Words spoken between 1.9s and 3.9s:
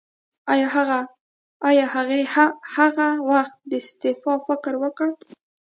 هغې هغه وخت د